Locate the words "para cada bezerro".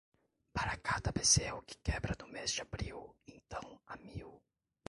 0.55-1.61